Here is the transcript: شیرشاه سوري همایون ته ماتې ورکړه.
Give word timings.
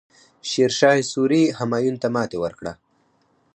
شیرشاه 0.49 0.97
سوري 1.11 1.43
همایون 1.59 1.95
ته 2.01 2.07
ماتې 2.15 2.37
ورکړه. 2.43 2.73